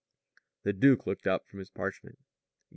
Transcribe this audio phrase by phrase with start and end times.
[0.63, 2.17] The duke looked up from his parchment.